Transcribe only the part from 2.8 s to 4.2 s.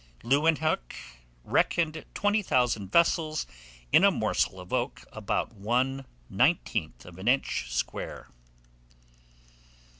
vessels in a